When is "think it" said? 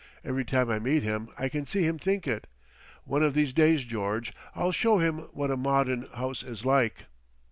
1.99-2.47